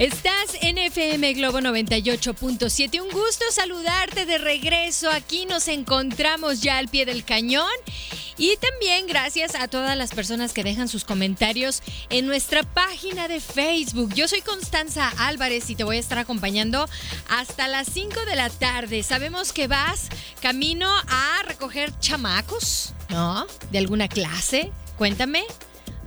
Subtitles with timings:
[0.00, 3.02] Estás en FM Globo 98.7.
[3.02, 5.10] Un gusto saludarte de regreso.
[5.10, 7.68] Aquí nos encontramos ya al pie del cañón.
[8.38, 13.40] Y también gracias a todas las personas que dejan sus comentarios en nuestra página de
[13.40, 14.14] Facebook.
[14.14, 16.88] Yo soy Constanza Álvarez y te voy a estar acompañando
[17.28, 19.02] hasta las 5 de la tarde.
[19.02, 20.08] Sabemos que vas
[20.40, 23.46] camino a recoger chamacos, ¿no?
[23.70, 24.72] De alguna clase.
[24.96, 25.44] Cuéntame,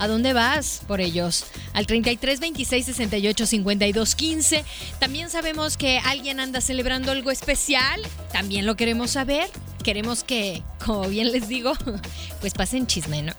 [0.03, 1.45] ¿A dónde vas por ellos?
[1.71, 4.65] Al 33 26 68 52 15.
[4.99, 8.01] También sabemos que alguien anda celebrando algo especial.
[8.33, 9.49] También lo queremos saber.
[9.81, 11.71] Queremos que, como bien les digo,
[12.41, 13.31] pues pasen chisme, ¿no?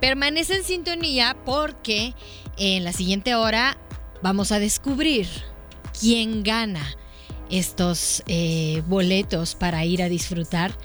[0.00, 2.14] Permanece en sintonía porque
[2.58, 3.78] en la siguiente hora
[4.22, 5.26] vamos a descubrir
[5.98, 6.94] quién gana
[7.48, 10.76] estos eh, boletos para ir a disfrutar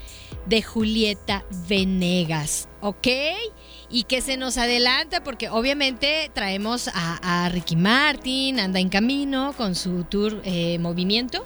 [0.49, 3.07] de Julieta Venegas, ¿ok?
[3.89, 9.75] y que se nos adelanta porque obviamente traemos a, Ricky Martin, anda en camino con
[9.75, 11.43] su tour eh, Movimiento.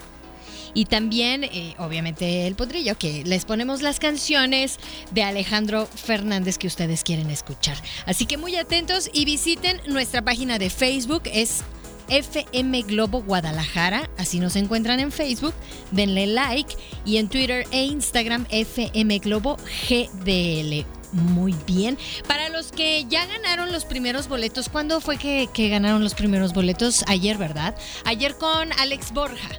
[0.76, 4.80] Y también, eh, obviamente, el potrillo, que les ponemos las canciones
[5.12, 7.78] de Alejandro Fernández que ustedes quieren escuchar.
[8.08, 11.64] Así que muy atentos y visiten nuestra página de Facebook, es
[12.08, 15.54] FM Globo Guadalajara, así nos encuentran en Facebook,
[15.92, 16.76] denle like
[17.06, 19.58] y en Twitter e Instagram FM Globo
[19.90, 21.98] GDL muy bien.
[22.28, 27.04] Para los que ya ganaron los primeros boletos, ¿cuándo fue que, ganaron los primeros boletos?
[27.08, 27.76] Ayer, ¿verdad?
[28.04, 29.50] Ayer con Alex Borja.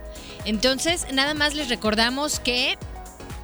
[0.44, 2.77] Entonces, nada más les recordamos que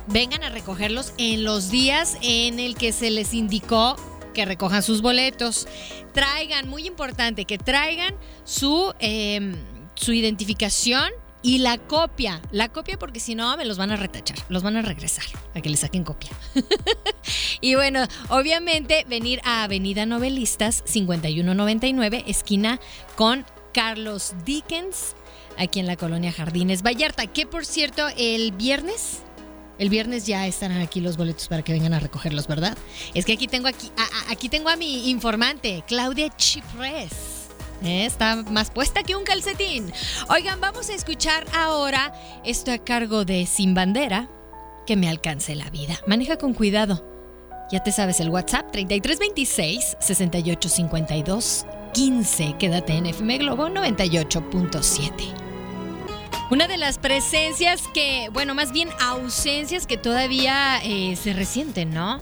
[0.09, 3.97] vengan a recogerlos en los días en el que se les indicó
[4.33, 5.67] que recojan sus boletos.
[6.13, 9.55] Traigan, muy importante, que traigan su, em,
[9.95, 11.11] su identificación
[11.43, 14.77] y la copia, la copia porque si no me los van a retachar, los van
[14.77, 15.25] a regresar
[15.55, 16.31] a que le saquen copia.
[17.61, 22.79] y bueno, obviamente venir a Avenida Novelistas 5199, esquina
[23.17, 25.15] con Carlos Dickens,
[25.57, 29.23] aquí en la colonia Jardines Vallarta, que por cierto, el viernes
[29.81, 32.77] el viernes ya estarán aquí los boletos para que vengan a recogerlos, ¿verdad?
[33.15, 33.91] Es que aquí tengo aquí,
[34.29, 37.49] aquí tengo a mi informante, Claudia Chipres.
[37.83, 38.05] ¿Eh?
[38.05, 39.91] Está más puesta que un calcetín.
[40.29, 42.13] Oigan, vamos a escuchar ahora
[42.45, 44.29] esto a cargo de Sin Bandera,
[44.87, 45.99] que me alcance la vida.
[46.07, 47.03] Maneja con cuidado
[47.73, 52.57] Ya te sabes el WhatsApp 3326 6852 15.
[52.59, 55.40] Quédate en FM Globo 98.7.
[56.51, 62.21] Una de las presencias que, bueno, más bien ausencias que todavía eh, se resienten, ¿no?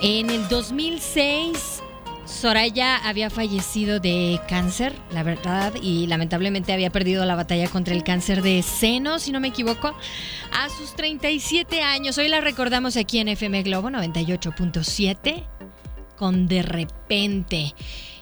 [0.00, 1.82] En el 2006
[2.24, 8.04] Soraya había fallecido de cáncer, la verdad, y lamentablemente había perdido la batalla contra el
[8.04, 9.92] cáncer de seno, si no me equivoco,
[10.52, 12.16] a sus 37 años.
[12.18, 15.44] Hoy la recordamos aquí en FM Globo 98.7
[16.16, 17.74] con De repente.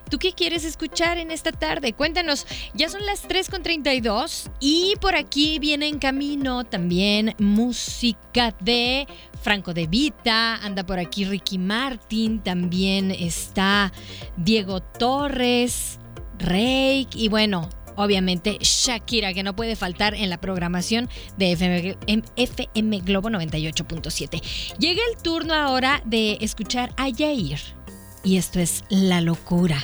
[0.08, 1.92] ¿Tú qué quieres escuchar en esta tarde?
[1.92, 9.06] Cuéntanos, ya son las 3.32 y por aquí viene en camino también música de
[9.42, 13.92] Franco de Vita, anda por aquí Ricky Martin, también está
[14.36, 15.98] Diego Torres,
[16.38, 21.96] Rake y bueno, obviamente Shakira, que no puede faltar en la programación de FM,
[22.36, 24.40] FM Globo 98.7.
[24.78, 27.58] Llega el turno ahora de escuchar a Yair.
[28.22, 29.78] Y esto es La Locura.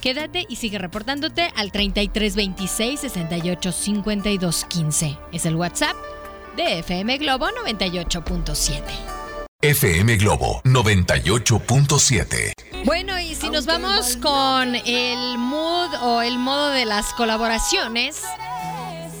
[0.00, 5.18] Quédate y sigue reportándote al 3326 68 52 15.
[5.32, 5.94] Es el WhatsApp
[6.56, 8.82] de FM Globo 98.7.
[9.60, 12.52] FM Globo 98.7.
[12.86, 18.22] Bueno, y si nos vamos con el mood o el modo de las colaboraciones,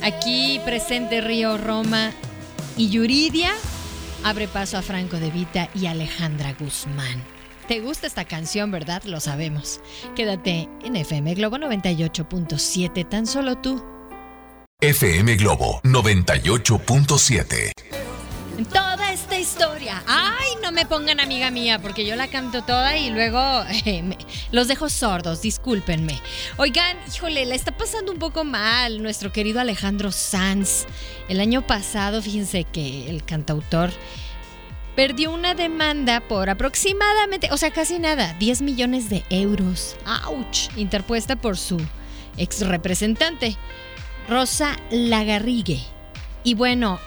[0.00, 2.12] aquí presente Río Roma
[2.78, 3.52] y Yuridia
[4.24, 7.22] abre paso a Franco de Vita y Alejandra Guzmán.
[7.70, 9.04] Te gusta esta canción, ¿verdad?
[9.04, 9.80] Lo sabemos.
[10.16, 13.80] Quédate en FM Globo 98.7, tan solo tú.
[14.80, 17.70] FM Globo 98.7.
[18.72, 20.02] Toda esta historia.
[20.08, 24.18] Ay, no me pongan amiga mía, porque yo la canto toda y luego eh, me-
[24.50, 26.18] los dejo sordos, discúlpenme.
[26.56, 30.86] Oigan, híjole, la está pasando un poco mal nuestro querido Alejandro Sanz.
[31.28, 33.90] El año pasado, fíjense que el cantautor
[35.00, 39.96] perdió una demanda por aproximadamente, o sea, casi nada, 10 millones de euros.
[40.04, 40.68] ¡Auch!
[40.76, 41.78] Interpuesta por su
[42.36, 43.56] ex representante,
[44.28, 45.80] Rosa Lagarrigue.
[46.44, 47.00] Y bueno,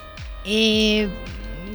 [0.44, 1.08] eh,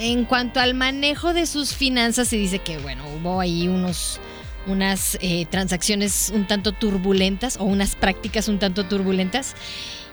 [0.00, 4.18] en cuanto al manejo de sus finanzas, se dice que, bueno, hubo ahí unos,
[4.66, 9.54] unas eh, transacciones un tanto turbulentas o unas prácticas un tanto turbulentas.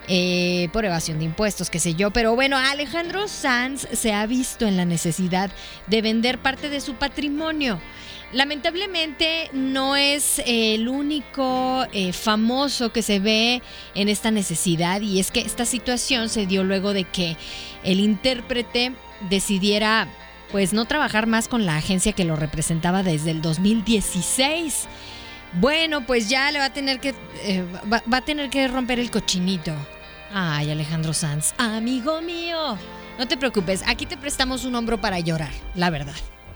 [0.07, 2.11] Eh, por evasión de impuestos, qué sé yo.
[2.11, 5.51] Pero bueno, Alejandro Sanz se ha visto en la necesidad
[5.87, 7.79] de vender parte de su patrimonio.
[8.31, 13.61] Lamentablemente no es eh, el único eh, famoso que se ve
[13.93, 17.37] en esta necesidad y es que esta situación se dio luego de que
[17.83, 18.93] el intérprete
[19.29, 20.07] decidiera
[20.51, 24.87] pues no trabajar más con la agencia que lo representaba desde el 2016.
[25.53, 27.13] Bueno, pues ya le va a tener que
[27.43, 29.73] eh, va, va a tener que romper el cochinito.
[30.37, 32.77] Ay, Alejandro Sanz, amigo mío.
[33.17, 36.15] No te preocupes, aquí te prestamos un hombro para llorar, la verdad.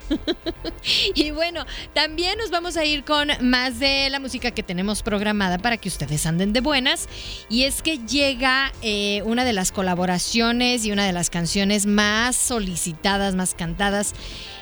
[1.15, 5.59] y bueno, también nos vamos a ir con más de la música que tenemos programada
[5.59, 7.07] para que ustedes anden de buenas.
[7.47, 12.35] Y es que llega eh, una de las colaboraciones y una de las canciones más
[12.35, 14.13] solicitadas, más cantadas.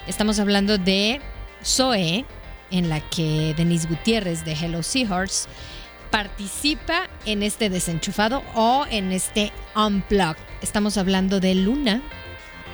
[0.05, 1.21] Estamos hablando de
[1.65, 2.23] Zoe,
[2.69, 5.49] en la que Denise Gutiérrez de Hello Seahorse
[6.09, 10.42] participa en este desenchufado o en este unplugged.
[10.62, 12.01] Estamos hablando de Luna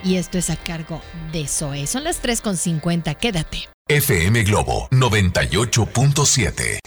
[0.03, 1.01] y esto es a cargo
[1.31, 1.87] de Zoe.
[1.87, 3.69] Son las 3.50, quédate.
[3.87, 6.79] FM Globo 98.7.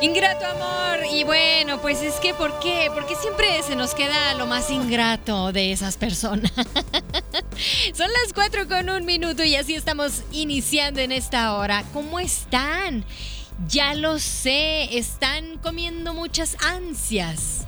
[0.00, 0.78] Ingrato amor.
[1.10, 2.88] Y bueno, pues es que ¿por qué?
[2.94, 6.52] Porque siempre se nos queda lo más ingrato de esas personas.
[7.94, 11.82] Son las 4 con un minuto y así estamos iniciando en esta hora.
[11.92, 13.04] ¿Cómo están?
[13.66, 17.66] Ya lo sé, están comiendo muchas ansias.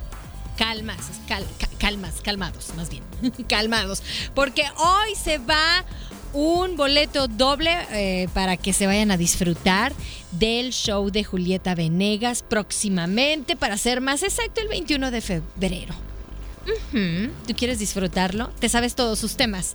[0.57, 3.03] Calmas, cal- ca- calmas, calmados, más bien.
[3.49, 4.03] calmados.
[4.35, 5.85] Porque hoy se va
[6.33, 9.93] un boleto doble eh, para que se vayan a disfrutar
[10.31, 15.95] del show de Julieta Venegas próximamente, para ser más exacto, el 21 de febrero.
[17.47, 18.49] ¿Tú quieres disfrutarlo?
[18.59, 19.75] ¿Te sabes todos sus temas?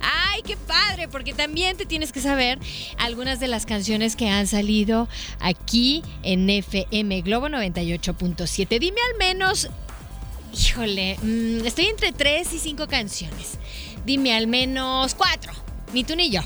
[0.00, 1.08] ¡Ay, qué padre!
[1.08, 2.58] Porque también te tienes que saber
[2.98, 5.08] algunas de las canciones que han salido
[5.40, 8.78] aquí en FM Globo 98.7.
[8.78, 9.68] Dime al menos
[10.58, 13.58] Híjole, mm, estoy entre tres y cinco canciones.
[14.06, 15.52] Dime al menos cuatro.
[15.92, 16.40] Ni tú ni yo.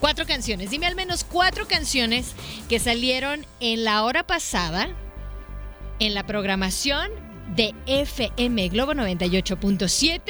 [0.00, 0.70] Cuatro canciones.
[0.70, 2.32] Dime al menos cuatro canciones
[2.68, 4.88] que salieron en la hora pasada
[6.00, 7.10] en la programación
[7.56, 10.20] de FM Globo 98.7.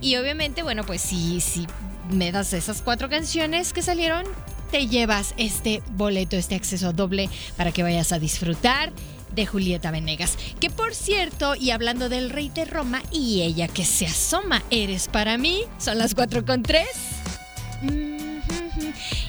[0.00, 1.66] Y obviamente, bueno, pues si, si
[2.10, 4.24] me das esas cuatro canciones que salieron,
[4.70, 8.92] te llevas este boleto, este acceso doble para que vayas a disfrutar
[9.34, 10.36] de Julieta Venegas.
[10.60, 15.08] Que por cierto, y hablando del rey de Roma y ella que se asoma, eres
[15.08, 16.86] para mí, son las 4 con 3.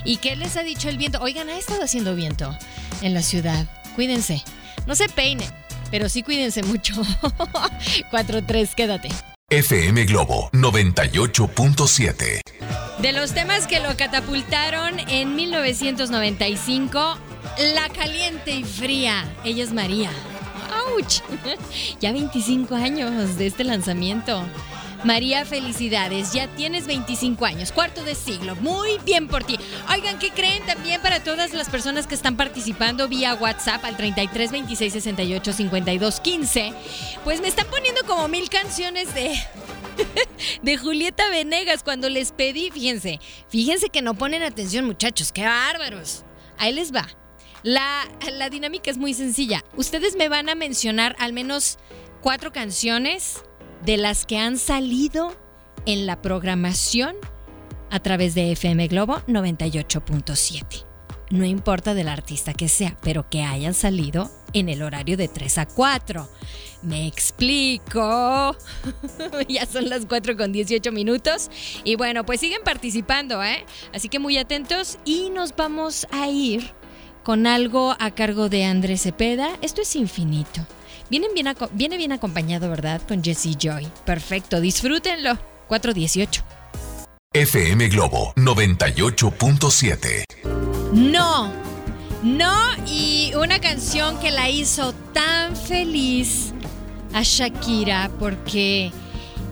[0.04, 1.20] ¿Y qué les ha dicho el viento?
[1.22, 2.56] Oigan, ha estado haciendo viento
[3.02, 3.66] en la ciudad.
[3.96, 4.44] Cuídense.
[4.86, 5.50] No se peinen,
[5.96, 6.94] pero sí cuídense mucho.
[8.12, 9.08] 4-3, quédate.
[9.50, 12.42] FM Globo 98.7.
[12.98, 17.18] De los temas que lo catapultaron en 1995,
[17.76, 19.24] La Caliente y Fría.
[19.46, 20.10] Ella es María.
[20.70, 21.22] ¡Auch!
[22.02, 24.44] Ya 25 años de este lanzamiento.
[25.06, 26.34] María, felicidades.
[26.34, 28.56] Ya tienes 25 años, cuarto de siglo.
[28.56, 29.56] Muy bien por ti.
[29.94, 34.52] Oigan, ¿qué creen también para todas las personas que están participando vía WhatsApp al 33
[34.52, 36.74] 26 68 52 15?
[37.24, 39.36] Pues me están poniendo como mil canciones de.
[40.64, 46.24] de Julieta Venegas cuando les pedí, fíjense, fíjense que no ponen atención muchachos, qué bárbaros.
[46.58, 47.08] Ahí les va.
[47.62, 49.64] La, la dinámica es muy sencilla.
[49.78, 51.78] Ustedes me van a mencionar al menos
[52.22, 53.44] cuatro canciones
[53.86, 55.36] de las que han salido
[55.86, 57.16] en la programación
[57.92, 60.86] a través de FM Globo 98.7.
[61.30, 65.58] No importa del artista que sea, pero que hayan salido en el horario de 3
[65.60, 66.28] a 4.
[66.82, 68.56] Me explico.
[69.48, 71.50] ya son las 4 con 18 minutos.
[71.84, 73.66] Y bueno, pues siguen participando, ¿eh?
[73.94, 76.72] Así que muy atentos y nos vamos a ir
[77.24, 79.58] con algo a cargo de Andrés Cepeda.
[79.62, 80.66] Esto es infinito.
[81.10, 83.02] Vienen bien viene bien acompañado, ¿verdad?
[83.08, 83.88] Con Jesse Joy.
[84.06, 85.38] Perfecto, disfrútenlo.
[85.68, 86.44] 418.
[87.34, 90.24] FM Globo 98.7.
[90.94, 91.52] No,
[92.24, 92.56] no,
[92.88, 96.54] y una canción que la hizo tan feliz
[97.14, 98.92] a Shakira porque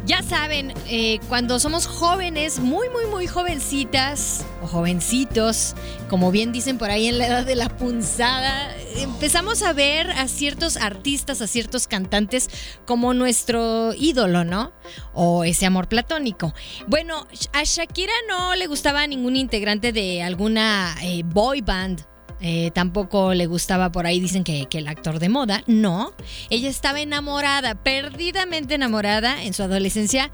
[0.06, 5.76] ya saben, eh, cuando somos jóvenes, muy, muy, muy jovencitas o jovencitos,
[6.10, 10.28] como bien dicen por ahí en la edad de la punzada, empezamos a ver a
[10.28, 12.50] ciertos artistas, a ciertos cantantes
[12.86, 14.74] como nuestro ídolo, ¿no?
[15.14, 16.54] O ese amor platónico.
[16.88, 22.06] Bueno, a Shakira no le gustaba ningún integrante de alguna eh, boy band
[22.46, 25.64] eh, tampoco le gustaba por ahí, dicen que, el actor de moda.
[25.66, 26.12] No,
[26.50, 30.30] ella estaba enamorada, perdidamente enamorada en su adolescencia.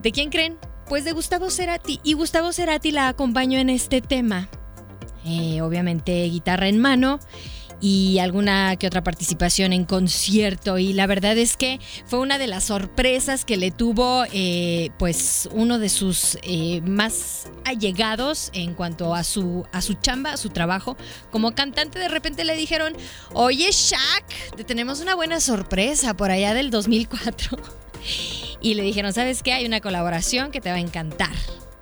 [0.00, 0.58] ¿De quién creen?
[0.88, 1.98] Pues de Gustavo Cerati.
[2.04, 4.48] Y Gustavo Cerati la acompañó en este tema.
[5.24, 7.18] Eh, obviamente guitarra en mano
[7.80, 10.78] y alguna que otra participación en concierto.
[10.78, 15.48] Y la verdad es que fue una de las sorpresas que le tuvo eh, pues
[15.52, 20.50] uno de sus eh, más allegados en cuanto a su a su chamba a su
[20.50, 20.96] trabajo.
[21.30, 22.94] Como cantante de repente le dijeron
[23.32, 27.58] oye Shaq te tenemos una buena sorpresa por allá del 2004
[28.60, 31.30] y le dijeron sabes qué hay una colaboración que te va a encantar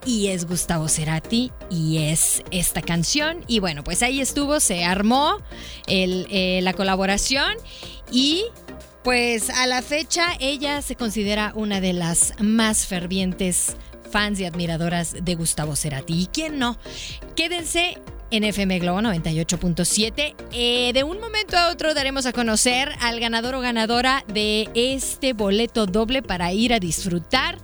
[0.04, 3.44] y es Gustavo Cerati y es esta canción.
[3.46, 5.38] Y bueno, pues ahí estuvo, se armó
[5.86, 7.54] eh, la colaboración
[8.10, 8.44] y
[9.04, 13.76] pues a la fecha ella se considera una de las más fervientes
[14.10, 16.22] fans y admiradoras de Gustavo Cerati.
[16.22, 16.78] ¿Y quién no?
[17.36, 17.98] Quédense
[18.30, 20.34] en FM Globo 98.7.
[20.52, 25.32] Eh, de un momento a otro daremos a conocer al ganador o ganadora de este
[25.32, 27.58] boleto doble para ir a disfrutar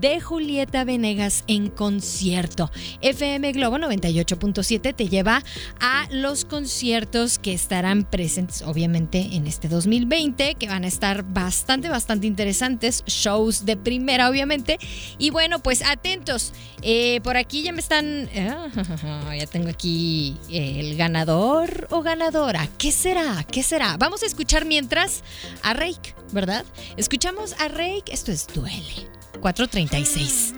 [0.00, 2.70] de Julieta Venegas en concierto.
[3.00, 5.42] FM Globo 98.7 te lleva
[5.80, 11.88] a los conciertos que estarán presentes obviamente en este 2020, que van a estar bastante,
[11.88, 14.78] bastante interesantes, shows de primera obviamente.
[15.18, 18.28] Y bueno, pues atentos, eh, por aquí ya me están,
[19.38, 22.68] ya tengo aquí el ganador o ganadora.
[22.78, 23.44] ¿Qué será?
[23.50, 23.96] ¿Qué será?
[23.96, 25.22] Vamos a escuchar mientras
[25.62, 26.64] a Rake, ¿verdad?
[26.96, 29.15] Escuchamos a Rake, esto es Duele.
[29.40, 30.54] 436.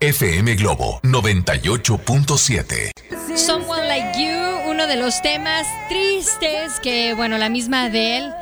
[0.00, 2.92] FM Globo 98.7.
[3.36, 8.32] Someone Like You, uno de los temas tristes que, bueno, la misma Adele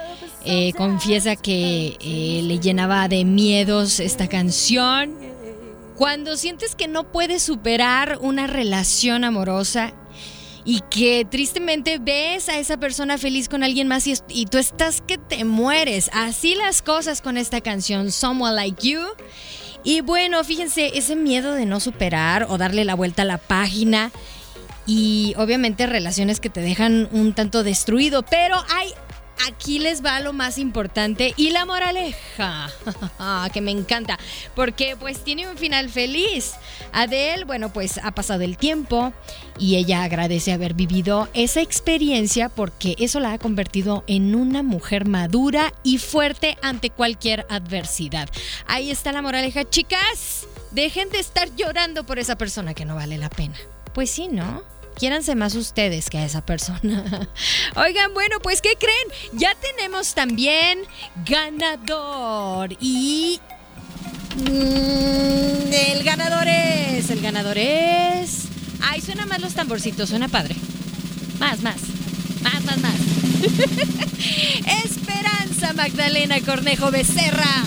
[0.44, 5.16] eh, confiesa que eh, le llenaba de miedos esta canción.
[5.96, 9.92] Cuando sientes que no puedes superar una relación amorosa
[10.68, 15.16] y que tristemente ves a esa persona feliz con alguien más y, tú estás que
[15.16, 16.10] te mueres.
[16.12, 19.00] Así las cosas con esta canción, Someone Like You.
[19.82, 24.12] Y bueno, fíjense, ese miedo de no superar o darle la vuelta a la página
[24.84, 28.92] y obviamente relaciones que te dejan un tanto destruido, pero hay
[29.46, 32.70] aquí les va lo más importante y la moraleja,
[33.52, 34.18] que me encanta,
[34.54, 36.54] porque pues tiene un final feliz.
[36.92, 39.12] Adele, bueno, pues ha pasado el tiempo
[39.58, 45.06] y ella agradece haber vivido esa experiencia porque eso la ha convertido en una mujer
[45.06, 48.28] madura y fuerte ante cualquier adversidad.
[48.66, 50.46] Ahí está la moraleja, chicas.
[50.70, 53.56] Dejen de estar llorando por esa persona que no vale la pena.
[53.94, 54.62] Pues sí, ¿no?
[54.98, 57.28] Quiéranse más ustedes que a esa persona.
[57.76, 59.08] Oigan, bueno, pues ¿qué creen?
[59.32, 60.80] Ya tenemos también
[61.24, 63.40] ganador y...
[64.36, 68.44] Mm, el ganador es, el ganador es...
[68.82, 70.54] Ay, suena más los tamborcitos, suena padre.
[71.38, 71.80] Más, más.
[72.42, 72.94] Más, más, más.
[74.84, 77.64] Esperanza Magdalena Cornejo Becerra.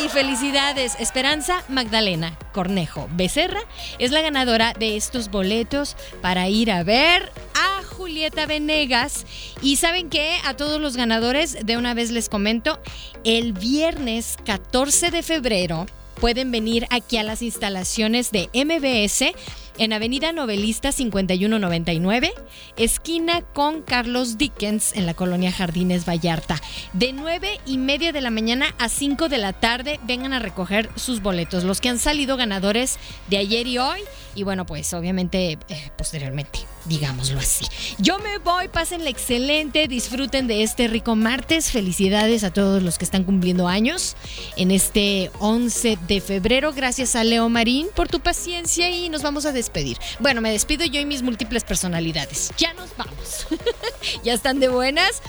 [0.00, 0.08] ¡Yay!
[0.08, 0.96] Felicidades.
[0.98, 3.60] Esperanza Magdalena Cornejo Becerra
[3.98, 9.26] es la ganadora de estos boletos para ir a ver a Julieta Venegas.
[9.60, 12.80] Y saben que a todos los ganadores, de una vez les comento,
[13.24, 15.86] el viernes 14 de febrero
[16.20, 19.34] pueden venir aquí a las instalaciones de MBS
[19.80, 22.34] en Avenida Novelista 5199,
[22.76, 26.60] esquina con Carlos Dickens en la colonia Jardines Vallarta.
[26.92, 30.90] De 9 y media de la mañana a 5 de la tarde vengan a recoger
[30.96, 34.00] sus boletos, los que han salido ganadores de ayer y hoy.
[34.34, 37.66] Y bueno, pues obviamente eh, posteriormente, digámoslo así.
[37.98, 41.70] Yo me voy, pásenle excelente, disfruten de este rico martes.
[41.70, 44.16] Felicidades a todos los que están cumpliendo años
[44.56, 46.72] en este 11 de febrero.
[46.72, 49.98] Gracias a Leo Marín por tu paciencia y nos vamos a despedir.
[50.18, 52.52] Bueno, me despido yo y mis múltiples personalidades.
[52.56, 53.46] Ya nos vamos.
[54.24, 55.22] ya están de buenas.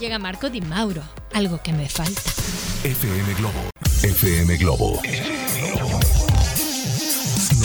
[0.00, 1.02] Llega Marco Di Mauro.
[1.32, 2.20] Algo que me falta.
[2.84, 3.70] FM Globo.
[4.02, 5.00] FM Globo.